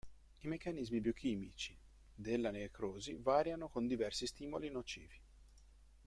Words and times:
I 0.43 0.47
meccanismi 0.47 0.99
biochimici 0.99 1.77
della 2.11 2.49
necrosi 2.49 3.13
variano 3.21 3.67
con 3.69 3.85
diversi 3.85 4.25
stimoli 4.25 4.71
nocivi. 4.71 5.21